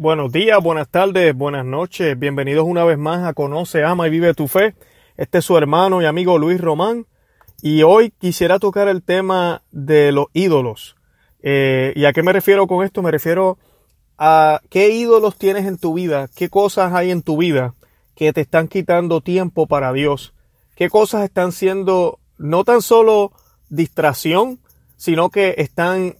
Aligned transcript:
Buenos 0.00 0.30
días, 0.30 0.62
buenas 0.62 0.88
tardes, 0.88 1.34
buenas 1.34 1.64
noches. 1.64 2.16
Bienvenidos 2.16 2.64
una 2.64 2.84
vez 2.84 2.96
más 2.96 3.26
a 3.26 3.32
Conoce, 3.32 3.82
Ama 3.82 4.06
y 4.06 4.10
Vive 4.10 4.32
tu 4.32 4.46
Fe. 4.46 4.76
Este 5.16 5.38
es 5.38 5.44
su 5.44 5.58
hermano 5.58 6.00
y 6.00 6.04
amigo 6.04 6.38
Luis 6.38 6.60
Román. 6.60 7.06
Y 7.62 7.82
hoy 7.82 8.12
quisiera 8.16 8.60
tocar 8.60 8.86
el 8.86 9.02
tema 9.02 9.64
de 9.72 10.12
los 10.12 10.26
ídolos. 10.34 10.94
Eh, 11.42 11.92
¿Y 11.96 12.04
a 12.04 12.12
qué 12.12 12.22
me 12.22 12.32
refiero 12.32 12.68
con 12.68 12.84
esto? 12.84 13.02
Me 13.02 13.10
refiero 13.10 13.58
a 14.16 14.60
qué 14.70 14.90
ídolos 14.90 15.36
tienes 15.36 15.66
en 15.66 15.78
tu 15.78 15.94
vida, 15.94 16.28
qué 16.32 16.48
cosas 16.48 16.92
hay 16.92 17.10
en 17.10 17.22
tu 17.22 17.36
vida 17.36 17.74
que 18.14 18.32
te 18.32 18.42
están 18.42 18.68
quitando 18.68 19.20
tiempo 19.20 19.66
para 19.66 19.92
Dios, 19.92 20.32
qué 20.76 20.88
cosas 20.90 21.24
están 21.24 21.50
siendo 21.50 22.20
no 22.36 22.62
tan 22.62 22.82
solo 22.82 23.32
distracción, 23.68 24.60
sino 24.96 25.30
que 25.30 25.56
están 25.58 26.14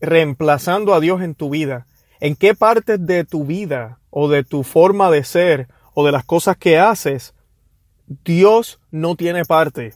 reemplazando 0.00 0.94
a 0.94 0.98
Dios 0.98 1.22
en 1.22 1.36
tu 1.36 1.48
vida 1.48 1.86
en 2.20 2.36
qué 2.36 2.54
partes 2.54 3.04
de 3.04 3.24
tu 3.24 3.44
vida 3.44 3.98
o 4.10 4.28
de 4.28 4.44
tu 4.44 4.62
forma 4.62 5.10
de 5.10 5.24
ser 5.24 5.68
o 5.94 6.04
de 6.04 6.12
las 6.12 6.24
cosas 6.24 6.56
que 6.56 6.78
haces, 6.78 7.34
Dios 8.24 8.80
no 8.90 9.16
tiene 9.16 9.44
parte. 9.44 9.94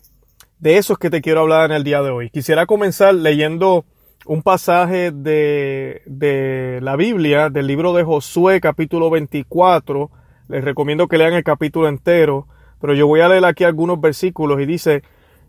De 0.59 0.79
eso 0.79 0.95
es 0.95 0.99
que 0.99 1.11
te 1.11 1.21
quiero 1.21 1.41
hablar 1.41 1.71
en 1.71 1.77
el 1.77 1.85
día 1.85 2.03
de 2.03 2.11
hoy. 2.11 2.31
Quisiera 2.31 2.67
comenzar 2.67 3.15
leyendo 3.15 3.85
un 4.27 4.43
pasaje 4.43 5.11
de, 5.11 6.03
de 6.07 6.79
la 6.81 6.97
Biblia, 6.97 7.51
del 7.51 7.67
libro 7.67 7.93
de 7.93 8.05
Josué, 8.05 8.61
capítulo 8.61 9.11
24. 9.11 10.11
Les 10.49 10.65
recomiendo 10.65 11.09
que 11.09 11.19
lean 11.19 11.35
el 11.35 11.45
capítulo 11.45 11.89
entero, 11.89 12.49
pero 12.81 12.95
yo 12.95 13.07
voy 13.07 13.21
a 13.21 13.29
leer 13.29 13.45
aquí 13.45 13.65
algunos 13.65 14.01
versículos 14.01 14.61
y 14.61 14.67
dice, 14.67 15.03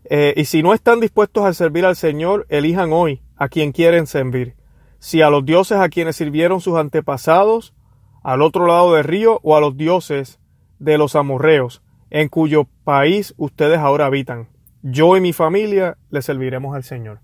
eh, 0.04 0.34
y 0.36 0.44
si 0.44 0.62
no 0.62 0.74
están 0.74 1.00
dispuestos 1.00 1.44
a 1.44 1.54
servir 1.54 1.86
al 1.86 1.96
Señor, 1.96 2.46
elijan 2.50 2.92
hoy 2.92 3.22
a 3.36 3.48
quien 3.48 3.72
quieren 3.72 4.06
servir 4.06 4.54
si 4.98 5.22
a 5.22 5.30
los 5.30 5.44
dioses 5.44 5.78
a 5.78 5.88
quienes 5.88 6.16
sirvieron 6.16 6.60
sus 6.60 6.76
antepasados, 6.76 7.74
al 8.22 8.42
otro 8.42 8.66
lado 8.66 8.94
del 8.94 9.04
río, 9.04 9.40
o 9.42 9.56
a 9.56 9.60
los 9.60 9.76
dioses 9.76 10.40
de 10.78 10.98
los 10.98 11.16
amorreos, 11.16 11.82
en 12.10 12.28
cuyo 12.28 12.66
país 12.84 13.34
ustedes 13.36 13.78
ahora 13.78 14.06
habitan. 14.06 14.48
Yo 14.82 15.16
y 15.16 15.20
mi 15.20 15.32
familia 15.32 15.96
le 16.10 16.22
serviremos 16.22 16.74
al 16.74 16.84
Señor. 16.84 17.20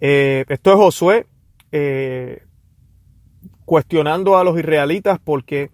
Eh, 0.00 0.44
esto 0.48 0.70
es 0.70 0.76
Josué 0.76 1.26
eh, 1.72 2.42
cuestionando 3.64 4.36
a 4.36 4.44
los 4.44 4.58
israelitas 4.58 5.18
porque, 5.22 5.70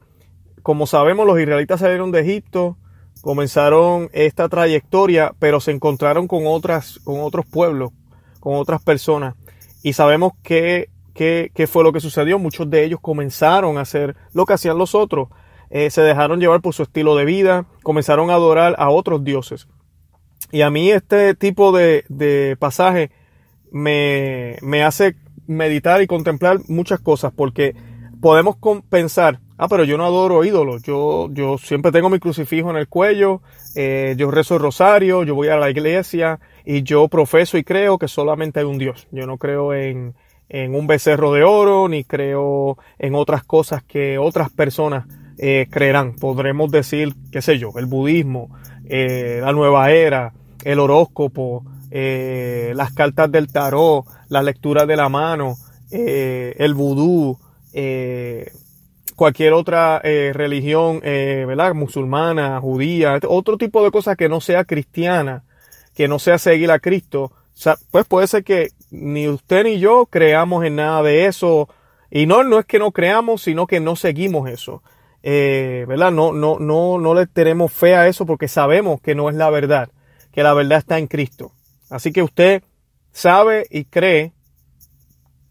como 0.62 0.86
sabemos, 0.86 1.26
los 1.26 1.40
israelitas 1.40 1.80
salieron 1.80 2.10
de 2.10 2.20
Egipto, 2.20 2.76
comenzaron 3.22 4.10
esta 4.12 4.48
trayectoria, 4.48 5.34
pero 5.38 5.60
se 5.60 5.72
encontraron 5.72 6.28
con 6.28 6.46
otras, 6.46 7.00
con 7.04 7.20
otros 7.20 7.46
pueblos, 7.46 7.92
con 8.40 8.54
otras 8.54 8.82
personas. 8.82 9.34
Y 9.82 9.94
sabemos 9.94 10.32
que 10.42 10.90
¿Qué, 11.16 11.66
fue 11.66 11.82
lo 11.82 11.92
que 11.92 12.00
sucedió? 12.00 12.38
Muchos 12.38 12.68
de 12.68 12.84
ellos 12.84 13.00
comenzaron 13.00 13.78
a 13.78 13.82
hacer 13.82 14.16
lo 14.34 14.44
que 14.44 14.52
hacían 14.52 14.76
los 14.76 14.94
otros. 14.94 15.28
Eh, 15.70 15.90
se 15.90 16.02
dejaron 16.02 16.40
llevar 16.40 16.60
por 16.60 16.74
su 16.74 16.82
estilo 16.82 17.16
de 17.16 17.24
vida, 17.24 17.66
comenzaron 17.82 18.30
a 18.30 18.34
adorar 18.34 18.76
a 18.78 18.90
otros 18.90 19.24
dioses. 19.24 19.66
Y 20.52 20.60
a 20.60 20.70
mí 20.70 20.90
este 20.90 21.34
tipo 21.34 21.72
de, 21.72 22.04
de 22.08 22.56
pasaje 22.58 23.10
me, 23.72 24.56
me, 24.60 24.84
hace 24.84 25.16
meditar 25.46 26.02
y 26.02 26.06
contemplar 26.06 26.58
muchas 26.68 27.00
cosas, 27.00 27.32
porque 27.34 27.74
podemos 28.20 28.56
pensar, 28.88 29.40
ah, 29.56 29.68
pero 29.68 29.84
yo 29.84 29.96
no 29.96 30.04
adoro 30.04 30.44
ídolos, 30.44 30.82
yo, 30.82 31.28
yo 31.32 31.56
siempre 31.58 31.92
tengo 31.92 32.10
mi 32.10 32.18
crucifijo 32.18 32.70
en 32.70 32.76
el 32.76 32.88
cuello, 32.88 33.40
eh, 33.74 34.14
yo 34.18 34.30
rezo 34.30 34.54
el 34.54 34.60
rosario, 34.60 35.24
yo 35.24 35.34
voy 35.34 35.48
a 35.48 35.56
la 35.56 35.70
iglesia 35.70 36.40
y 36.64 36.82
yo 36.82 37.08
profeso 37.08 37.58
y 37.58 37.64
creo 37.64 37.98
que 37.98 38.06
solamente 38.06 38.60
hay 38.60 38.66
un 38.66 38.78
Dios. 38.78 39.08
Yo 39.10 39.26
no 39.26 39.38
creo 39.38 39.74
en, 39.74 40.14
en 40.48 40.74
un 40.74 40.86
becerro 40.86 41.32
de 41.32 41.42
oro, 41.42 41.88
ni 41.88 42.04
creo 42.04 42.78
en 42.98 43.14
otras 43.14 43.44
cosas 43.44 43.82
que 43.82 44.18
otras 44.18 44.50
personas 44.50 45.06
eh, 45.38 45.66
creerán. 45.70 46.14
Podremos 46.14 46.70
decir, 46.70 47.14
qué 47.30 47.42
sé 47.42 47.58
yo, 47.58 47.72
el 47.76 47.86
budismo, 47.86 48.48
eh, 48.88 49.40
la 49.42 49.52
nueva 49.52 49.90
era, 49.90 50.32
el 50.64 50.78
horóscopo, 50.78 51.64
eh, 51.90 52.72
las 52.74 52.92
cartas 52.92 53.30
del 53.30 53.52
tarot, 53.52 54.04
la 54.28 54.42
lectura 54.42 54.86
de 54.86 54.96
la 54.96 55.08
mano, 55.08 55.56
el 55.90 56.74
vudú, 56.74 57.38
cualquier 59.14 59.52
otra 59.52 60.00
religión, 60.00 61.00
¿verdad? 61.00 61.74
Musulmana, 61.74 62.60
judía, 62.60 63.20
otro 63.28 63.56
tipo 63.56 63.84
de 63.84 63.92
cosas 63.92 64.16
que 64.16 64.28
no 64.28 64.40
sea 64.40 64.64
cristiana, 64.64 65.44
que 65.94 66.08
no 66.08 66.18
sea 66.18 66.38
seguir 66.38 66.72
a 66.72 66.80
Cristo, 66.80 67.30
pues 67.90 68.04
puede 68.06 68.26
ser 68.26 68.42
que 68.42 68.70
ni 68.90 69.28
usted 69.28 69.64
ni 69.64 69.78
yo 69.78 70.06
creamos 70.06 70.64
en 70.64 70.76
nada 70.76 71.02
de 71.02 71.26
eso. 71.26 71.68
Y 72.10 72.26
no, 72.26 72.44
no 72.44 72.58
es 72.58 72.66
que 72.66 72.78
no 72.78 72.92
creamos, 72.92 73.42
sino 73.42 73.66
que 73.66 73.80
no 73.80 73.96
seguimos 73.96 74.48
eso. 74.48 74.82
Eh, 75.22 75.84
¿Verdad? 75.88 76.12
No, 76.12 76.32
no, 76.32 76.58
no, 76.58 76.98
no 76.98 77.14
le 77.14 77.26
tenemos 77.26 77.72
fe 77.72 77.96
a 77.96 78.06
eso 78.06 78.26
porque 78.26 78.48
sabemos 78.48 79.00
que 79.00 79.14
no 79.14 79.28
es 79.28 79.34
la 79.34 79.50
verdad, 79.50 79.90
que 80.32 80.42
la 80.42 80.54
verdad 80.54 80.78
está 80.78 80.98
en 80.98 81.08
Cristo. 81.08 81.52
Así 81.90 82.12
que 82.12 82.22
usted 82.22 82.62
sabe 83.12 83.66
y 83.70 83.84
cree 83.84 84.32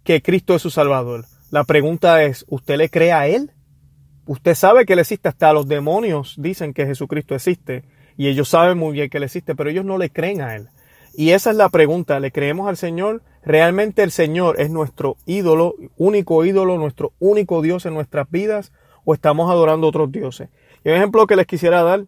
que 0.04 0.22
Cristo 0.22 0.56
es 0.56 0.62
su 0.62 0.70
Salvador. 0.70 1.26
La 1.52 1.64
pregunta 1.64 2.24
es, 2.24 2.46
¿usted 2.48 2.78
le 2.78 2.90
cree 2.90 3.12
a 3.12 3.28
Él? 3.28 3.52
Usted 4.26 4.56
sabe 4.56 4.86
que 4.86 4.94
Él 4.94 5.00
existe, 5.00 5.30
hasta 5.30 5.54
los 5.54 5.68
demonios 5.68 6.36
dicen 6.38 6.74
que 6.74 6.86
Jesucristo 6.86 7.36
existe 7.36 7.84
y 8.18 8.28
ellos 8.28 8.50
saben 8.50 8.78
muy 8.78 8.94
bien 8.94 9.10
que 9.10 9.18
Él 9.18 9.24
existe, 9.24 9.56
pero 9.56 9.70
ellos 9.70 9.86
no 9.86 9.98
le 9.98 10.10
creen 10.10 10.42
a 10.42 10.56
Él. 10.56 10.70
Y 11.18 11.32
esa 11.32 11.52
es 11.52 11.56
la 11.56 11.70
pregunta, 11.70 12.20
¿le 12.20 12.32
creemos 12.32 12.68
al 12.68 12.76
Señor? 12.76 13.22
¿Realmente 13.44 14.04
el 14.04 14.12
Señor 14.12 14.60
es 14.60 14.70
nuestro 14.70 15.16
ídolo, 15.26 15.76
único 15.98 16.44
ídolo, 16.44 16.78
nuestro 16.78 17.14
único 17.20 17.62
Dios 17.62 17.86
en 17.86 17.94
nuestras 17.94 18.30
vidas 18.30 18.74
o 19.06 19.14
estamos 19.14 19.50
adorando 19.50 19.88
otros 19.88 20.12
dioses? 20.12 20.50
Y 20.84 20.90
un 20.90 20.96
ejemplo 20.96 21.26
que 21.26 21.38
les 21.38 21.48
quisiera 21.48 21.84
dar, 21.84 22.04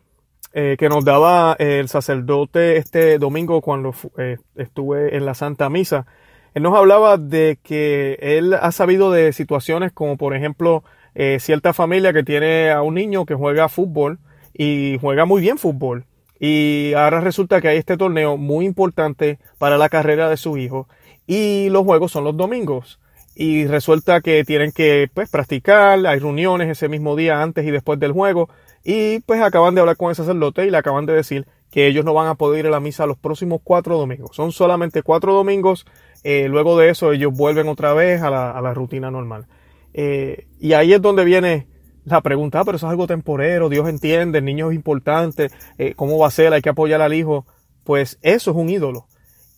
eh, 0.53 0.75
que 0.78 0.90
nos 0.90 1.06
daba 1.06 1.56
el 1.59 1.88
sacerdote 1.88 2.78
este 2.78 3.18
domingo 3.18 3.62
cuando 3.62 3.94
eh, 4.18 4.38
estuve 4.56 5.16
en 5.16 5.25
la 5.25 5.35
Santa 5.35 5.69
Misa, 5.69 6.06
él 6.53 6.63
nos 6.63 6.75
hablaba 6.75 7.18
de 7.18 7.59
que 7.63 8.18
él 8.19 8.56
ha 8.56 8.72
sabido 8.72 9.12
de 9.12 9.31
situaciones 9.31 9.94
como 9.94 10.18
por 10.18 10.35
ejemplo 10.35 10.84
eh, 11.16 11.38
cierta 11.39 11.72
familia 11.72 12.12
que 12.13 12.24
tiene 12.24 12.72
a 12.72 12.81
un 12.81 12.95
niño 12.95 13.25
que 13.25 13.35
juega 13.35 13.69
fútbol 13.69 14.19
y 14.53 14.97
juega 15.00 15.25
muy 15.25 15.39
bien 15.39 15.59
fútbol 15.59 16.06
y 16.39 16.93
ahora 16.93 17.21
resulta 17.21 17.61
que 17.61 17.69
hay 17.69 17.77
este 17.77 17.97
torneo 17.97 18.37
muy 18.37 18.65
importante 18.65 19.39
para 19.57 19.77
la 19.77 19.89
carrera 19.89 20.29
de 20.29 20.37
su 20.37 20.57
hijo. 20.57 20.87
Y 21.25 21.69
los 21.69 21.83
juegos 21.83 22.11
son 22.11 22.23
los 22.23 22.37
domingos. 22.37 22.99
Y 23.35 23.65
resulta 23.65 24.21
que 24.21 24.43
tienen 24.43 24.71
que 24.71 25.09
pues, 25.13 25.29
practicar, 25.29 26.05
hay 26.05 26.19
reuniones 26.19 26.69
ese 26.69 26.89
mismo 26.89 27.15
día 27.15 27.41
antes 27.41 27.65
y 27.65 27.71
después 27.71 27.99
del 27.99 28.11
juego. 28.11 28.49
Y 28.83 29.19
pues 29.21 29.41
acaban 29.41 29.75
de 29.75 29.81
hablar 29.81 29.97
con 29.97 30.09
el 30.09 30.15
sacerdote 30.15 30.65
y 30.65 30.71
le 30.71 30.77
acaban 30.77 31.05
de 31.05 31.13
decir 31.13 31.45
que 31.71 31.87
ellos 31.87 32.05
no 32.05 32.13
van 32.13 32.27
a 32.27 32.35
poder 32.35 32.61
ir 32.61 32.67
a 32.67 32.71
la 32.71 32.79
misa 32.79 33.05
los 33.05 33.17
próximos 33.17 33.59
cuatro 33.63 33.97
domingos. 33.97 34.35
Son 34.35 34.51
solamente 34.51 35.03
cuatro 35.03 35.33
domingos. 35.33 35.85
Eh, 36.23 36.47
luego 36.49 36.77
de 36.77 36.89
eso 36.89 37.11
ellos 37.11 37.33
vuelven 37.33 37.67
otra 37.67 37.93
vez 37.93 38.21
a 38.21 38.29
la, 38.29 38.51
a 38.51 38.61
la 38.61 38.73
rutina 38.73 39.11
normal. 39.11 39.45
Eh, 39.93 40.47
y 40.59 40.73
ahí 40.73 40.93
es 40.93 41.01
donde 41.01 41.25
viene 41.25 41.67
la 42.07 42.22
pregunta, 42.22 42.62
ah, 42.62 42.66
pero 42.66 42.78
eso 42.78 42.88
es 42.88 42.91
algo 42.91 43.06
temporero, 43.06 43.68
Dios 43.68 43.90
entiende, 43.90 44.40
el 44.40 44.45
niño 44.45 44.69
es 44.69 44.75
importante, 44.75 45.50
eh, 45.78 45.94
¿cómo 45.94 46.18
va 46.18 46.28
a 46.28 46.31
ser? 46.31 46.53
Hay 46.53 46.62
que 46.62 46.69
apoyar 46.69 47.01
al 47.01 47.13
hijo. 47.13 47.45
Pues 47.84 48.18
eso 48.22 48.51
es 48.51 48.57
un 48.57 48.69
ídolo. 48.69 49.07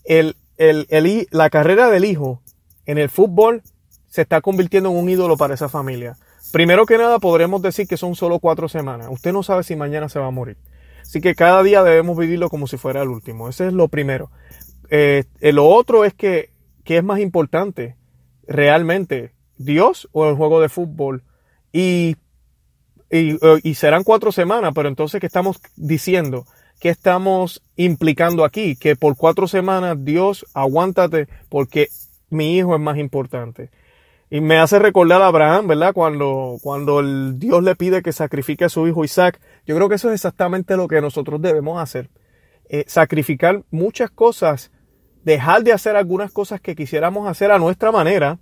El, 0.04 0.36
el, 0.58 0.88
el, 0.90 1.28
la 1.30 1.50
carrera 1.50 1.90
del 1.90 2.06
hijo 2.06 2.42
en 2.86 2.98
el 2.98 3.10
fútbol 3.10 3.62
se 4.08 4.24
está 4.24 4.42
convirtiendo 4.42 4.90
en 4.90 4.98
un 4.98 5.10
ídolo 5.10 5.38
para 5.38 5.54
esa 5.54 5.70
familia. 5.70 6.18
Primero 6.52 6.88
que 6.88 6.98
nada, 6.98 7.20
podremos 7.20 7.62
decir 7.62 7.88
que 7.88 7.98
son 7.98 8.16
solo 8.16 8.40
cuatro 8.40 8.68
semanas. 8.68 9.08
Usted 9.12 9.32
no 9.32 9.44
sabe 9.44 9.64
si 9.64 9.76
mañana 9.76 10.10
se 10.10 10.20
va 10.20 10.26
a 10.26 10.32
morir. 10.32 10.58
Así 11.02 11.22
que 11.22 11.36
cada 11.36 11.62
día 11.62 11.84
debemos 11.84 12.18
vivirlo 12.18 12.50
como 12.50 12.66
si 12.66 12.78
fuera 12.78 13.04
el 13.04 13.10
último. 13.10 13.48
Ese 13.48 13.68
es 13.68 13.74
lo 13.74 13.90
primero. 13.90 14.32
Eh, 14.90 15.26
lo 15.40 15.68
otro 15.68 16.04
es 16.04 16.16
que, 16.16 16.52
¿qué 16.84 16.98
es 16.98 17.04
más 17.04 17.20
importante? 17.20 17.96
Realmente, 18.48 19.34
Dios 19.58 20.10
o 20.12 20.28
el 20.28 20.36
juego 20.36 20.62
de 20.62 20.70
fútbol. 20.70 21.24
Y 21.72 22.16
y, 23.12 23.38
y, 23.64 23.76
serán 23.76 24.04
cuatro 24.04 24.32
semanas, 24.32 24.72
pero 24.76 24.90
entonces, 24.90 25.20
¿qué 25.20 25.28
estamos 25.28 25.60
diciendo? 25.76 26.46
¿Qué 26.80 26.90
estamos 26.90 27.62
implicando 27.76 28.46
aquí? 28.46 28.76
Que 28.76 28.96
por 28.96 29.18
cuatro 29.18 29.48
semanas, 29.48 29.98
Dios, 30.04 30.46
aguántate, 30.54 31.28
porque 31.50 31.90
mi 32.30 32.58
hijo 32.58 32.76
es 32.76 32.82
más 32.82 32.98
importante. 32.98 33.70
Y 34.30 34.42
me 34.42 34.60
hace 34.60 34.78
recordar 34.78 35.22
a 35.22 35.28
Abraham, 35.28 35.68
¿verdad? 35.68 35.94
Cuando, 35.94 36.58
cuando 36.62 37.00
el 37.00 37.40
Dios 37.40 37.64
le 37.64 37.76
pide 37.76 38.04
que 38.04 38.14
sacrifique 38.14 38.66
a 38.66 38.70
su 38.70 38.88
hijo 38.88 39.04
Isaac. 39.04 39.40
Yo 39.66 39.76
creo 39.76 39.90
que 39.90 39.96
eso 39.96 40.10
es 40.10 40.16
exactamente 40.16 40.78
lo 40.78 40.88
que 40.88 41.02
nosotros 41.02 41.42
debemos 41.42 41.82
hacer. 41.82 42.10
Eh, 42.70 42.86
sacrificar 42.88 43.64
muchas 43.72 44.12
cosas, 44.12 44.72
dejar 45.24 45.64
de 45.64 45.74
hacer 45.74 45.96
algunas 45.96 46.32
cosas 46.32 46.62
que 46.62 46.76
quisiéramos 46.76 47.28
hacer 47.28 47.52
a 47.52 47.58
nuestra 47.58 47.92
manera 47.92 48.38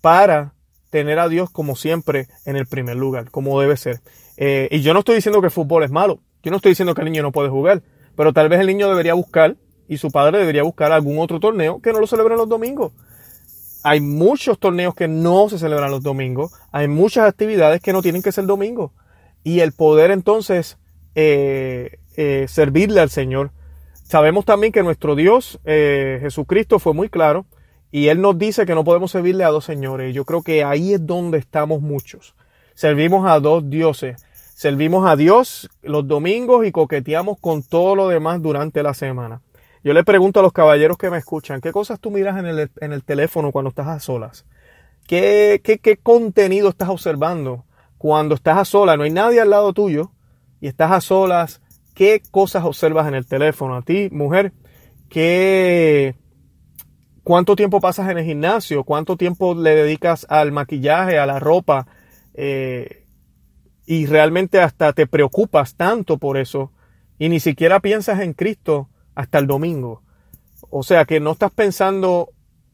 para 0.00 0.54
tener 0.90 1.18
a 1.18 1.28
Dios 1.28 1.50
como 1.50 1.76
siempre 1.76 2.28
en 2.44 2.56
el 2.56 2.66
primer 2.66 2.96
lugar, 2.96 3.30
como 3.30 3.60
debe 3.60 3.76
ser. 3.76 4.00
Eh, 4.36 4.68
y 4.70 4.80
yo 4.80 4.92
no 4.92 5.00
estoy 5.00 5.16
diciendo 5.16 5.40
que 5.40 5.46
el 5.46 5.52
fútbol 5.52 5.84
es 5.84 5.90
malo, 5.90 6.20
yo 6.42 6.50
no 6.50 6.56
estoy 6.56 6.72
diciendo 6.72 6.94
que 6.94 7.02
el 7.02 7.10
niño 7.10 7.22
no 7.22 7.32
puede 7.32 7.48
jugar, 7.48 7.82
pero 8.16 8.32
tal 8.32 8.48
vez 8.48 8.60
el 8.60 8.66
niño 8.66 8.88
debería 8.88 9.14
buscar 9.14 9.56
y 9.88 9.98
su 9.98 10.10
padre 10.10 10.38
debería 10.38 10.62
buscar 10.62 10.92
algún 10.92 11.18
otro 11.18 11.40
torneo 11.40 11.80
que 11.80 11.92
no 11.92 12.00
lo 12.00 12.06
celebre 12.06 12.36
los 12.36 12.48
domingos. 12.48 12.92
hay 13.84 14.00
muchos 14.00 14.58
torneos 14.58 14.94
que 14.94 15.08
no 15.08 15.48
se 15.48 15.58
celebran 15.58 15.90
los 15.90 16.02
domingos, 16.02 16.52
hay 16.72 16.88
muchas 16.88 17.28
actividades 17.28 17.80
que 17.80 17.92
no 17.92 18.02
tienen 18.02 18.22
que 18.22 18.32
ser 18.32 18.44
domingo. 18.44 18.92
Y 19.44 19.60
el 19.60 19.72
poder 19.72 20.10
entonces 20.10 20.78
eh, 21.14 21.98
eh, 22.16 22.46
servirle 22.48 23.00
al 23.00 23.08
Señor. 23.08 23.52
Sabemos 24.02 24.44
también 24.44 24.72
que 24.72 24.82
nuestro 24.82 25.14
Dios, 25.14 25.60
Jesucristo, 25.64 26.78
fue 26.78 26.92
muy 26.92 27.08
claro 27.08 27.46
y 27.90 28.08
Él 28.08 28.20
nos 28.20 28.38
dice 28.38 28.66
que 28.66 28.74
no 28.74 28.84
podemos 28.84 29.10
servirle 29.10 29.44
a 29.44 29.48
dos 29.48 29.64
señores. 29.64 30.14
Yo 30.14 30.24
creo 30.24 30.42
que 30.42 30.64
ahí 30.64 30.94
es 30.94 31.06
donde 31.06 31.38
estamos 31.38 31.80
muchos. 31.80 32.34
Servimos 32.74 33.28
a 33.28 33.40
dos 33.40 33.68
dioses. 33.68 34.24
Servimos 34.54 35.08
a 35.08 35.16
Dios 35.16 35.70
los 35.82 36.06
domingos 36.06 36.66
y 36.66 36.72
coqueteamos 36.72 37.38
con 37.40 37.62
todo 37.62 37.94
lo 37.94 38.08
demás 38.08 38.42
durante 38.42 38.82
la 38.82 38.92
semana. 38.92 39.40
Yo 39.84 39.94
le 39.94 40.04
pregunto 40.04 40.40
a 40.40 40.42
los 40.42 40.52
caballeros 40.52 40.98
que 40.98 41.10
me 41.10 41.18
escuchan, 41.18 41.60
¿qué 41.60 41.72
cosas 41.72 42.00
tú 42.00 42.10
miras 42.10 42.38
en 42.38 42.46
el, 42.46 42.70
en 42.80 42.92
el 42.92 43.04
teléfono 43.04 43.52
cuando 43.52 43.70
estás 43.70 43.86
a 43.86 44.00
solas? 44.00 44.44
¿Qué, 45.06 45.60
¿Qué, 45.62 45.78
qué, 45.78 45.96
contenido 45.96 46.68
estás 46.68 46.88
observando 46.88 47.64
cuando 47.96 48.34
estás 48.34 48.58
a 48.58 48.64
solas? 48.64 48.98
No 48.98 49.04
hay 49.04 49.10
nadie 49.10 49.40
al 49.40 49.50
lado 49.50 49.72
tuyo 49.72 50.10
y 50.60 50.66
estás 50.66 50.90
a 50.90 51.00
solas. 51.00 51.62
¿Qué 51.94 52.20
cosas 52.30 52.64
observas 52.64 53.08
en 53.08 53.14
el 53.14 53.26
teléfono? 53.26 53.76
A 53.76 53.82
ti, 53.82 54.08
mujer, 54.10 54.52
¿qué, 55.08 56.16
¿cuánto 57.28 57.56
tiempo 57.56 57.78
pasas 57.78 58.08
en 58.08 58.16
el 58.16 58.24
gimnasio? 58.24 58.84
¿Cuánto 58.84 59.18
tiempo 59.18 59.54
le 59.54 59.74
dedicas 59.74 60.24
al 60.30 60.50
maquillaje, 60.50 61.18
a 61.18 61.26
la 61.26 61.38
ropa? 61.38 61.86
Eh, 62.32 63.04
y 63.84 64.06
realmente 64.06 64.62
hasta 64.62 64.94
te 64.94 65.06
preocupas 65.06 65.74
tanto 65.74 66.16
por 66.16 66.38
eso 66.38 66.72
y 67.18 67.28
ni 67.28 67.38
siquiera 67.38 67.80
piensas 67.80 68.20
en 68.20 68.32
Cristo 68.32 68.88
hasta 69.14 69.38
el 69.40 69.46
domingo. 69.46 70.02
O 70.70 70.82
sea 70.82 71.04
que 71.04 71.20
no 71.20 71.32
estás 71.32 71.50
pensando 71.50 72.30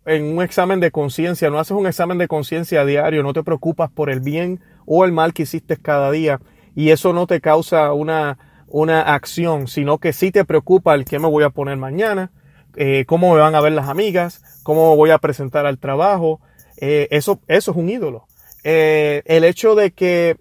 en 0.06 0.36
un 0.36 0.40
examen 0.40 0.78
de 0.78 0.92
conciencia, 0.92 1.50
no 1.50 1.58
haces 1.58 1.76
un 1.76 1.88
examen 1.88 2.18
de 2.18 2.28
conciencia 2.28 2.84
diario, 2.84 3.24
no 3.24 3.32
te 3.32 3.42
preocupas 3.42 3.90
por 3.90 4.08
el 4.08 4.20
bien 4.20 4.60
o 4.86 5.04
el 5.04 5.10
mal 5.10 5.32
que 5.32 5.42
hiciste 5.42 5.78
cada 5.78 6.12
día 6.12 6.40
y 6.76 6.90
eso 6.90 7.12
no 7.12 7.26
te 7.26 7.40
causa 7.40 7.92
una, 7.92 8.38
una 8.68 9.00
acción, 9.00 9.66
sino 9.66 9.98
que 9.98 10.12
sí 10.12 10.30
te 10.30 10.44
preocupa 10.44 10.94
el 10.94 11.04
qué 11.04 11.18
me 11.18 11.26
voy 11.26 11.42
a 11.42 11.50
poner 11.50 11.76
mañana, 11.76 12.30
eh, 12.76 13.04
cómo 13.06 13.34
me 13.34 13.40
van 13.40 13.54
a 13.54 13.60
ver 13.60 13.72
las 13.72 13.88
amigas, 13.88 14.42
cómo 14.62 14.96
voy 14.96 15.10
a 15.10 15.18
presentar 15.18 15.66
al 15.66 15.78
trabajo. 15.78 16.40
Eh, 16.76 17.08
eso, 17.10 17.40
eso 17.46 17.70
es 17.70 17.76
un 17.76 17.88
ídolo. 17.88 18.26
Eh, 18.64 19.22
el 19.26 19.44
hecho 19.44 19.74
de 19.74 19.92
que 19.92 20.36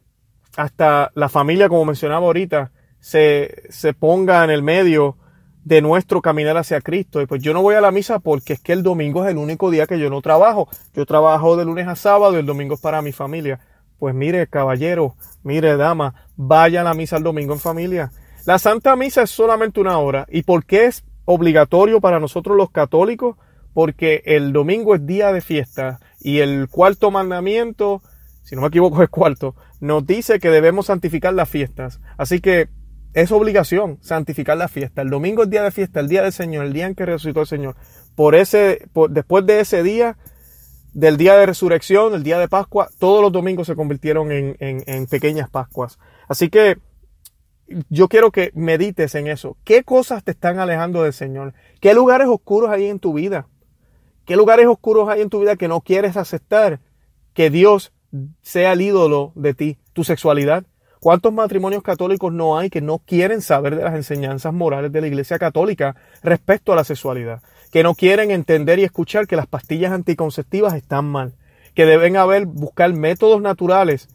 hasta 0.55 1.11
la 1.15 1.29
familia, 1.29 1.69
como 1.69 1.85
mencionaba 1.85 2.25
ahorita, 2.25 2.71
se, 2.99 3.63
se 3.69 3.93
ponga 3.93 4.43
en 4.43 4.49
el 4.49 4.63
medio 4.63 5.17
de 5.63 5.81
nuestro 5.81 6.21
caminar 6.21 6.57
hacia 6.57 6.81
Cristo. 6.81 7.21
Y 7.21 7.25
pues 7.25 7.41
yo 7.41 7.53
no 7.53 7.61
voy 7.61 7.75
a 7.75 7.81
la 7.81 7.91
misa 7.91 8.19
porque 8.19 8.53
es 8.53 8.61
que 8.61 8.73
el 8.73 8.83
domingo 8.83 9.23
es 9.23 9.31
el 9.31 9.37
único 9.37 9.71
día 9.71 9.87
que 9.87 9.99
yo 9.99 10.09
no 10.09 10.21
trabajo. 10.21 10.67
Yo 10.93 11.05
trabajo 11.05 11.57
de 11.57 11.65
lunes 11.65 11.87
a 11.87 11.95
sábado 11.95 12.33
y 12.33 12.39
el 12.39 12.45
domingo 12.45 12.75
es 12.75 12.81
para 12.81 13.01
mi 13.01 13.11
familia. 13.11 13.59
Pues 13.99 14.13
mire, 14.13 14.47
caballero, 14.47 15.15
mire, 15.43 15.77
dama, 15.77 16.27
vaya 16.35 16.81
a 16.81 16.83
la 16.83 16.93
misa 16.93 17.17
el 17.17 17.23
domingo 17.23 17.53
en 17.53 17.59
familia. 17.59 18.11
La 18.45 18.59
Santa 18.59 18.95
Misa 18.97 19.21
es 19.21 19.29
solamente 19.29 19.79
una 19.79 19.97
hora. 19.97 20.25
¿Y 20.29 20.43
por 20.43 20.65
qué 20.65 20.85
es 20.85 21.05
obligatorio 21.25 22.01
para 22.01 22.19
nosotros 22.19 22.57
los 22.57 22.71
católicos? 22.71 23.37
Porque 23.73 24.21
el 24.25 24.53
domingo 24.53 24.95
es 24.95 25.05
día 25.05 25.31
de 25.31 25.41
fiesta 25.41 25.99
y 26.19 26.39
el 26.39 26.67
cuarto 26.69 27.11
mandamiento, 27.11 28.01
si 28.43 28.55
no 28.55 28.61
me 28.61 28.67
equivoco 28.67 29.01
es 29.01 29.09
cuarto, 29.09 29.55
nos 29.79 30.05
dice 30.05 30.39
que 30.39 30.49
debemos 30.49 30.87
santificar 30.87 31.33
las 31.33 31.49
fiestas. 31.49 31.99
Así 32.17 32.39
que 32.39 32.69
es 33.13 33.31
obligación 33.31 33.97
santificar 34.01 34.57
la 34.57 34.67
fiesta. 34.67 35.01
El 35.01 35.09
domingo 35.09 35.43
es 35.43 35.49
día 35.49 35.63
de 35.63 35.71
fiesta, 35.71 35.99
el 35.99 36.07
día 36.07 36.23
del 36.23 36.33
Señor, 36.33 36.65
el 36.65 36.73
día 36.73 36.87
en 36.87 36.95
que 36.95 37.05
resucitó 37.05 37.41
el 37.41 37.47
Señor. 37.47 37.75
Por 38.15 38.35
ese, 38.35 38.87
después 39.09 39.45
de 39.45 39.59
ese 39.59 39.83
día, 39.83 40.17
del 40.93 41.17
día 41.17 41.35
de 41.35 41.45
resurrección, 41.45 42.13
el 42.13 42.23
día 42.23 42.37
de 42.37 42.47
Pascua, 42.47 42.89
todos 42.99 43.21
los 43.21 43.31
domingos 43.31 43.67
se 43.67 43.75
convirtieron 43.75 44.31
en, 44.31 44.55
en 44.59 45.07
pequeñas 45.07 45.49
Pascuas. 45.49 45.97
Así 46.27 46.49
que 46.49 46.77
yo 47.89 48.07
quiero 48.07 48.31
que 48.31 48.51
medites 48.53 49.15
en 49.15 49.27
eso. 49.27 49.57
¿Qué 49.63 49.83
cosas 49.83 50.23
te 50.23 50.31
están 50.31 50.59
alejando 50.59 51.03
del 51.03 51.13
Señor? 51.13 51.53
¿Qué 51.79 51.93
lugares 51.93 52.27
oscuros 52.27 52.69
hay 52.69 52.87
en 52.87 52.99
tu 52.99 53.13
vida? 53.13 53.47
¿Qué 54.25 54.35
lugares 54.35 54.67
oscuros 54.67 55.09
hay 55.09 55.21
en 55.21 55.29
tu 55.29 55.41
vida 55.41 55.55
que 55.55 55.67
no 55.67 55.81
quieres 55.81 56.17
aceptar 56.17 56.79
que 57.33 57.49
Dios 57.49 57.93
sea 58.41 58.73
el 58.73 58.81
ídolo 58.81 59.31
de 59.35 59.53
ti? 59.53 59.77
Tu 59.93 60.03
sexualidad, 60.03 60.65
¿Cuántos 61.03 61.33
matrimonios 61.33 61.83
católicos 61.83 62.31
no 62.31 62.57
hay 62.57 62.69
que 62.69 62.79
no 62.79 62.99
quieren 62.99 63.41
saber 63.41 63.75
de 63.75 63.83
las 63.83 63.93
enseñanzas 63.93 64.53
morales 64.53 64.89
de 64.89 65.01
la 65.01 65.07
Iglesia 65.07 65.37
Católica 65.37 65.97
respecto 66.23 66.71
a 66.71 66.77
la 66.77 66.85
sexualidad? 66.85 67.41
Que 67.73 67.83
no 67.83 67.93
quieren 67.93 68.31
entender 68.31 68.79
y 68.79 68.85
escuchar 68.85 69.27
que 69.27 69.35
las 69.35 69.45
pastillas 69.45 69.91
anticonceptivas 69.91 70.75
están 70.75 71.03
mal, 71.03 71.33
que 71.75 71.85
deben 71.85 72.15
haber, 72.15 72.45
buscar 72.45 72.93
métodos 72.93 73.41
naturales 73.41 74.07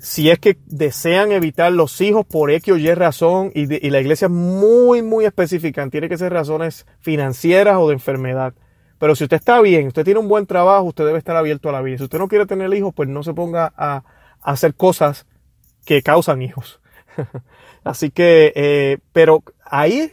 si 0.00 0.30
es 0.30 0.38
que 0.38 0.58
desean 0.66 1.30
evitar 1.30 1.72
los 1.72 2.00
hijos 2.00 2.24
por 2.24 2.50
X 2.50 2.74
o 2.74 2.76
Y 2.78 2.92
razón, 2.94 3.52
y, 3.54 3.66
la 3.66 4.00
iglesia 4.00 4.26
es 4.26 4.30
muy, 4.30 5.02
muy 5.02 5.26
específica, 5.26 5.88
tiene 5.90 6.08
que 6.08 6.16
ser 6.16 6.32
razones 6.32 6.86
financieras 7.00 7.76
o 7.78 7.88
de 7.88 7.94
enfermedad. 7.94 8.54
Pero 8.98 9.14
si 9.14 9.24
usted 9.24 9.36
está 9.36 9.60
bien, 9.60 9.88
usted 9.88 10.04
tiene 10.04 10.20
un 10.20 10.28
buen 10.28 10.46
trabajo, 10.46 10.84
usted 10.84 11.04
debe 11.04 11.18
estar 11.18 11.36
abierto 11.36 11.68
a 11.68 11.72
la 11.72 11.82
vida. 11.82 11.98
Si 11.98 12.04
usted 12.04 12.18
no 12.18 12.28
quiere 12.28 12.46
tener 12.46 12.72
hijos, 12.74 12.92
pues 12.94 13.08
no 13.08 13.22
se 13.22 13.34
ponga 13.34 13.72
a, 13.76 14.04
a 14.40 14.50
hacer 14.52 14.74
cosas 14.74 15.26
que 15.84 16.02
causan 16.02 16.42
hijos. 16.42 16.80
Así 17.84 18.10
que, 18.10 18.52
eh, 18.54 18.98
pero 19.12 19.42
ahí 19.64 20.12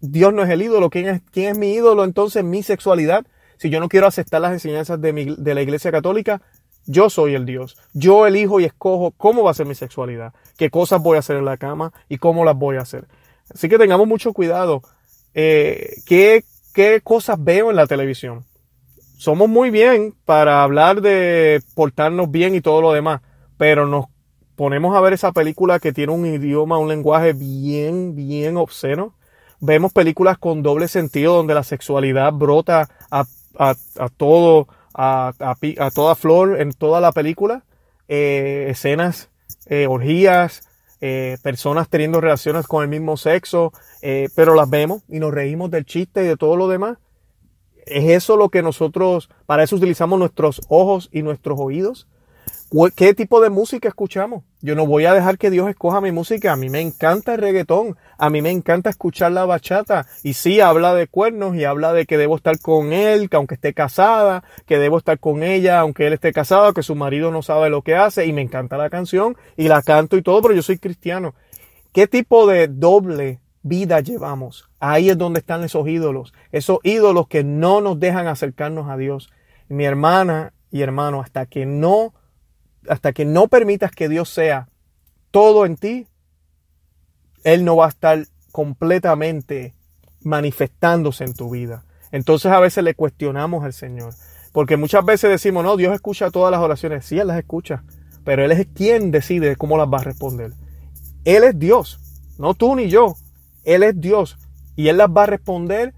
Dios 0.00 0.32
no 0.32 0.42
es 0.42 0.50
el 0.50 0.62
ídolo. 0.62 0.90
¿Quién 0.90 1.08
es, 1.08 1.22
¿Quién 1.30 1.52
es 1.52 1.58
mi 1.58 1.72
ídolo 1.72 2.04
entonces? 2.04 2.44
Mi 2.44 2.62
sexualidad. 2.62 3.26
Si 3.58 3.70
yo 3.70 3.80
no 3.80 3.88
quiero 3.88 4.06
aceptar 4.06 4.40
las 4.40 4.52
enseñanzas 4.52 5.00
de, 5.00 5.12
mi, 5.12 5.34
de 5.36 5.54
la 5.54 5.62
Iglesia 5.62 5.90
Católica, 5.90 6.42
yo 6.86 7.10
soy 7.10 7.34
el 7.34 7.46
Dios. 7.46 7.76
Yo 7.92 8.26
elijo 8.26 8.60
y 8.60 8.64
escojo 8.64 9.12
cómo 9.16 9.42
va 9.42 9.50
a 9.50 9.54
ser 9.54 9.66
mi 9.66 9.74
sexualidad, 9.74 10.32
qué 10.56 10.70
cosas 10.70 11.02
voy 11.02 11.16
a 11.16 11.20
hacer 11.20 11.36
en 11.36 11.44
la 11.44 11.56
cama 11.56 11.92
y 12.08 12.18
cómo 12.18 12.44
las 12.44 12.56
voy 12.56 12.76
a 12.76 12.82
hacer. 12.82 13.06
Así 13.52 13.68
que 13.68 13.78
tengamos 13.78 14.06
mucho 14.06 14.32
cuidado. 14.32 14.82
Eh, 15.34 15.96
¿qué, 16.06 16.44
¿Qué 16.72 17.00
cosas 17.02 17.42
veo 17.42 17.70
en 17.70 17.76
la 17.76 17.86
televisión? 17.86 18.44
Somos 19.18 19.48
muy 19.48 19.70
bien 19.70 20.14
para 20.24 20.62
hablar 20.62 21.00
de 21.00 21.62
portarnos 21.74 22.30
bien 22.30 22.54
y 22.54 22.60
todo 22.60 22.82
lo 22.82 22.92
demás, 22.92 23.22
pero 23.56 23.86
nos 23.86 24.06
ponemos 24.56 24.96
a 24.96 25.00
ver 25.00 25.12
esa 25.12 25.32
película 25.32 25.78
que 25.78 25.92
tiene 25.92 26.12
un 26.12 26.26
idioma, 26.26 26.78
un 26.78 26.88
lenguaje 26.88 27.32
bien, 27.32 28.14
bien 28.14 28.56
obsceno. 28.56 29.14
Vemos 29.60 29.92
películas 29.92 30.38
con 30.38 30.62
doble 30.62 30.88
sentido 30.88 31.34
donde 31.34 31.54
la 31.54 31.62
sexualidad 31.62 32.32
brota 32.32 32.88
a, 33.10 33.24
todo, 34.16 34.68
a, 34.96 35.32
a, 35.38 35.90
toda 35.90 36.14
flor 36.14 36.60
en 36.60 36.72
toda 36.72 37.00
la 37.00 37.12
película. 37.12 37.64
Eh, 38.08 38.68
escenas, 38.70 39.30
eh, 39.66 39.86
orgías, 39.86 40.68
eh, 41.00 41.36
personas 41.42 41.88
teniendo 41.88 42.20
relaciones 42.20 42.66
con 42.66 42.82
el 42.82 42.88
mismo 42.88 43.16
sexo, 43.16 43.72
pero 44.34 44.54
las 44.54 44.70
vemos 44.70 45.02
y 45.08 45.18
nos 45.18 45.34
reímos 45.34 45.70
del 45.70 45.84
chiste 45.84 46.24
y 46.24 46.28
de 46.28 46.36
todo 46.36 46.56
lo 46.56 46.68
demás. 46.68 46.98
¿Es 47.84 48.04
eso 48.10 48.36
lo 48.36 48.48
que 48.48 48.62
nosotros, 48.62 49.28
para 49.46 49.62
eso 49.62 49.76
utilizamos 49.76 50.18
nuestros 50.18 50.60
ojos 50.68 51.08
y 51.12 51.22
nuestros 51.22 51.58
oídos? 51.60 52.08
¿Qué 52.96 53.14
tipo 53.14 53.40
de 53.40 53.48
música 53.48 53.88
escuchamos? 53.88 54.42
Yo 54.60 54.74
no 54.74 54.86
voy 54.86 55.04
a 55.04 55.14
dejar 55.14 55.38
que 55.38 55.50
Dios 55.50 55.68
escoja 55.68 56.00
mi 56.00 56.10
música. 56.10 56.52
A 56.52 56.56
mí 56.56 56.68
me 56.68 56.80
encanta 56.80 57.34
el 57.34 57.40
reggaetón. 57.40 57.96
A 58.18 58.28
mí 58.28 58.42
me 58.42 58.50
encanta 58.50 58.90
escuchar 58.90 59.32
la 59.32 59.46
bachata. 59.46 60.06
Y 60.24 60.34
sí, 60.34 60.60
habla 60.60 60.92
de 60.92 61.06
cuernos 61.06 61.54
y 61.54 61.64
habla 61.64 61.92
de 61.92 62.06
que 62.06 62.18
debo 62.18 62.36
estar 62.36 62.58
con 62.58 62.92
él, 62.92 63.30
que 63.30 63.36
aunque 63.36 63.54
esté 63.54 63.72
casada, 63.72 64.42
que 64.66 64.78
debo 64.78 64.98
estar 64.98 65.20
con 65.20 65.44
ella, 65.44 65.78
aunque 65.78 66.08
él 66.08 66.14
esté 66.14 66.32
casado, 66.32 66.74
que 66.74 66.82
su 66.82 66.96
marido 66.96 67.30
no 67.30 67.40
sabe 67.40 67.70
lo 67.70 67.82
que 67.82 67.94
hace. 67.94 68.26
Y 68.26 68.32
me 68.32 68.42
encanta 68.42 68.76
la 68.76 68.90
canción 68.90 69.36
y 69.56 69.68
la 69.68 69.80
canto 69.82 70.16
y 70.16 70.22
todo, 70.22 70.42
pero 70.42 70.54
yo 70.54 70.62
soy 70.62 70.78
cristiano. 70.78 71.34
¿Qué 71.92 72.08
tipo 72.08 72.46
de 72.48 72.66
doble 72.66 73.40
vida 73.62 74.00
llevamos? 74.00 74.68
Ahí 74.80 75.08
es 75.08 75.16
donde 75.16 75.38
están 75.38 75.62
esos 75.62 75.86
ídolos. 75.88 76.34
Esos 76.50 76.80
ídolos 76.82 77.28
que 77.28 77.44
no 77.44 77.80
nos 77.80 78.00
dejan 78.00 78.26
acercarnos 78.26 78.90
a 78.90 78.96
Dios. 78.96 79.30
Mi 79.68 79.84
hermana 79.84 80.52
y 80.72 80.82
hermano, 80.82 81.20
hasta 81.20 81.46
que 81.46 81.64
no 81.64 82.12
hasta 82.88 83.12
que 83.12 83.24
no 83.24 83.48
permitas 83.48 83.90
que 83.90 84.08
Dios 84.08 84.28
sea 84.28 84.68
todo 85.30 85.66
en 85.66 85.76
ti, 85.76 86.06
Él 87.44 87.64
no 87.64 87.76
va 87.76 87.86
a 87.86 87.90
estar 87.90 88.26
completamente 88.52 89.74
manifestándose 90.22 91.24
en 91.24 91.34
tu 91.34 91.50
vida. 91.50 91.84
Entonces 92.12 92.50
a 92.52 92.60
veces 92.60 92.82
le 92.84 92.94
cuestionamos 92.94 93.64
al 93.64 93.72
Señor. 93.72 94.14
Porque 94.52 94.76
muchas 94.76 95.04
veces 95.04 95.30
decimos, 95.30 95.64
no, 95.64 95.76
Dios 95.76 95.94
escucha 95.94 96.30
todas 96.30 96.50
las 96.50 96.60
oraciones. 96.60 97.04
Sí, 97.04 97.18
Él 97.18 97.26
las 97.26 97.38
escucha. 97.38 97.84
Pero 98.24 98.44
Él 98.44 98.52
es 98.52 98.66
quien 98.74 99.10
decide 99.10 99.56
cómo 99.56 99.76
las 99.76 99.88
va 99.88 99.98
a 99.98 100.04
responder. 100.04 100.52
Él 101.24 101.44
es 101.44 101.58
Dios. 101.58 102.00
No 102.38 102.54
tú 102.54 102.74
ni 102.74 102.88
yo. 102.88 103.16
Él 103.64 103.82
es 103.82 104.00
Dios. 104.00 104.38
Y 104.74 104.88
Él 104.88 104.96
las 104.96 105.08
va 105.08 105.24
a 105.24 105.26
responder 105.26 105.94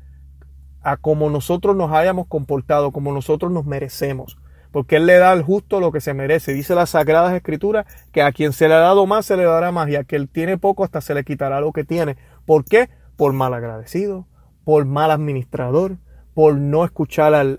a 0.83 0.97
como 0.97 1.31
nosotros 1.31 1.77
nos 1.77 1.93
hayamos 1.93 2.27
comportado, 2.27 2.91
como 2.91 3.13
nosotros 3.13 3.53
nos 3.53 3.65
merecemos 3.67 4.39
porque 4.71 4.97
Él 4.97 5.07
le 5.07 5.19
da 5.19 5.33
al 5.33 5.43
justo 5.43 5.81
lo 5.81 5.93
que 5.93 6.01
se 6.01 6.15
merece. 6.15 6.53
Dice 6.53 6.75
las 6.75 6.91
Sagradas 6.91 7.35
Escrituras 7.35 7.87
que 8.13 8.23
a 8.23 8.33
quien 8.33 8.53
se 8.53 8.69
le 8.69 8.75
ha 8.75 8.79
dado 8.79 9.07
más 9.07 9.27
se 9.27 9.37
le 9.37 9.45
dará 9.45 9.73
más 9.73 9.89
y 9.89 9.97
a 9.97 10.05
quien 10.05 10.29
tiene 10.29 10.59
poco 10.59 10.85
hasta 10.85 11.01
se 11.01 11.15
le 11.15 11.25
quitará 11.25 11.61
lo 11.61 11.73
que 11.73 11.85
tiene. 11.85 12.17
¿Por 12.47 12.65
qué? 12.65 12.89
Por 13.17 13.33
mal 13.33 13.55
agradecido, 13.55 14.27
por 14.65 14.85
mal 14.85 15.11
administrador, 15.11 15.97
por 16.35 16.55
no 16.55 16.85
escuchar 16.85 17.35
al, 17.35 17.59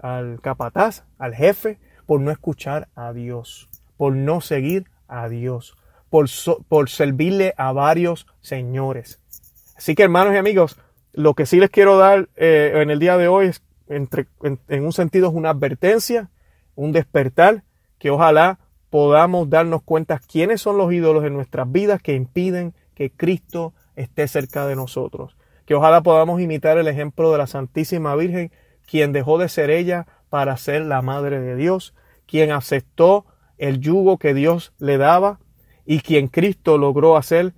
al, 0.00 0.40
capataz, 0.40 1.04
al 1.18 1.34
jefe, 1.34 1.78
por 2.06 2.20
no 2.20 2.30
escuchar 2.30 2.88
a 2.94 3.12
Dios, 3.12 3.68
por 3.96 4.14
no 4.14 4.40
seguir 4.40 4.86
a 5.08 5.28
Dios, 5.28 5.76
por, 6.08 6.26
por 6.68 6.88
servirle 6.88 7.54
a 7.58 7.72
varios 7.72 8.26
señores. 8.40 9.20
Así 9.76 9.94
que 9.94 10.04
hermanos 10.04 10.32
y 10.34 10.38
amigos, 10.38 10.78
lo 11.12 11.34
que 11.34 11.46
sí 11.46 11.58
les 11.58 11.70
quiero 11.70 11.96
dar 11.96 12.28
eh, 12.36 12.72
en 12.76 12.90
el 12.90 12.98
día 12.98 13.16
de 13.16 13.28
hoy 13.28 13.46
es, 13.46 13.62
entre, 13.88 14.26
en, 14.42 14.84
un 14.84 14.92
sentido, 14.92 15.28
es 15.28 15.34
una 15.34 15.50
advertencia, 15.50 16.30
un 16.74 16.92
despertar, 16.92 17.64
que 17.98 18.10
ojalá 18.10 18.58
podamos 18.90 19.50
darnos 19.50 19.82
cuenta 19.82 20.20
quiénes 20.20 20.60
son 20.60 20.78
los 20.78 20.92
ídolos 20.92 21.24
en 21.24 21.32
nuestras 21.34 21.70
vidas 21.70 22.00
que 22.00 22.14
impiden 22.14 22.74
que 22.94 23.10
Cristo 23.10 23.72
esté 23.96 24.28
cerca 24.28 24.66
de 24.66 24.76
nosotros. 24.76 25.36
Que 25.66 25.74
ojalá 25.74 26.02
podamos 26.02 26.40
imitar 26.40 26.78
el 26.78 26.88
ejemplo 26.88 27.32
de 27.32 27.38
la 27.38 27.46
Santísima 27.46 28.14
Virgen, 28.14 28.52
quien 28.86 29.12
dejó 29.12 29.38
de 29.38 29.48
ser 29.48 29.70
ella 29.70 30.06
para 30.28 30.56
ser 30.56 30.82
la 30.82 31.02
Madre 31.02 31.40
de 31.40 31.56
Dios, 31.56 31.94
quien 32.26 32.52
aceptó 32.52 33.26
el 33.58 33.80
yugo 33.80 34.18
que 34.18 34.34
Dios 34.34 34.72
le 34.78 34.98
daba 34.98 35.40
y 35.86 36.00
quien 36.00 36.28
Cristo 36.28 36.78
logró 36.78 37.16
hacer 37.16 37.54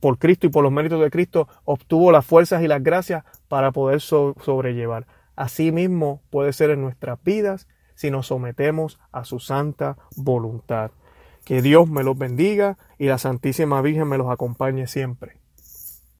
por 0.00 0.18
Cristo 0.18 0.46
y 0.46 0.50
por 0.50 0.62
los 0.62 0.72
méritos 0.72 1.00
de 1.00 1.10
Cristo, 1.10 1.48
obtuvo 1.64 2.12
las 2.12 2.26
fuerzas 2.26 2.62
y 2.62 2.68
las 2.68 2.82
gracias 2.82 3.24
para 3.48 3.72
poder 3.72 4.00
sobrellevar. 4.00 5.06
Asimismo 5.34 6.22
puede 6.30 6.52
ser 6.52 6.70
en 6.70 6.82
nuestras 6.82 7.18
vidas 7.24 7.66
si 7.98 8.12
nos 8.12 8.28
sometemos 8.28 9.00
a 9.10 9.24
su 9.24 9.40
santa 9.40 9.96
voluntad. 10.14 10.92
Que 11.44 11.62
Dios 11.62 11.90
me 11.90 12.04
los 12.04 12.16
bendiga 12.16 12.78
y 12.96 13.06
la 13.06 13.18
Santísima 13.18 13.82
Virgen 13.82 14.06
me 14.06 14.18
los 14.18 14.30
acompañe 14.30 14.86
siempre. 14.86 15.37